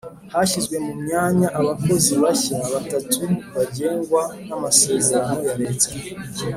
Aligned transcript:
Hashyizwe 0.33 0.75
mu 0.85 0.93
myanya 1.03 1.47
abakozi 1.59 2.11
bashya 2.21 2.57
batatu 2.73 3.21
bagengwa 3.55 4.21
n 4.47 4.49
amasezerano 4.57 5.39
ya 5.47 5.55
leta 5.61 5.89